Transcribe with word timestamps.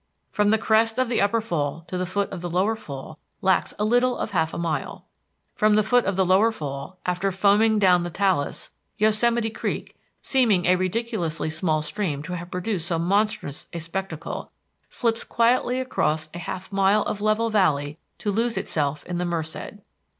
From 0.31 0.49
the 0.49 0.57
crest 0.57 0.97
of 0.97 1.09
the 1.09 1.21
Upper 1.21 1.41
Fall 1.41 1.81
to 1.85 1.95
the 1.95 2.07
foot 2.07 2.31
of 2.31 2.41
the 2.41 2.49
Lower 2.49 2.75
Fall 2.75 3.19
lacks 3.43 3.71
a 3.77 3.85
little 3.85 4.17
of 4.17 4.31
half 4.31 4.51
a 4.51 4.57
mile. 4.57 5.05
From 5.53 5.75
the 5.75 5.83
foot 5.83 6.05
of 6.05 6.15
the 6.15 6.25
Lower 6.25 6.51
Fall, 6.51 6.97
after 7.05 7.31
foaming 7.31 7.77
down 7.77 8.01
the 8.01 8.09
talus, 8.09 8.71
Yosemite 8.97 9.51
Creek, 9.51 9.95
seeming 10.19 10.65
a 10.65 10.75
ridiculously 10.75 11.51
small 11.51 11.83
stream 11.83 12.23
to 12.23 12.35
have 12.35 12.49
produced 12.49 12.87
so 12.87 12.97
monstrous 12.97 13.67
a 13.73 13.79
spectacle, 13.79 14.49
slips 14.89 15.23
quietly 15.23 15.79
across 15.79 16.29
a 16.33 16.39
half 16.39 16.71
mile 16.71 17.03
of 17.03 17.21
level 17.21 17.51
valley 17.51 17.99
to 18.17 18.31
lose 18.31 18.57
itself 18.57 19.03
in 19.05 19.19
the 19.19 19.25
Merced. 19.25 19.75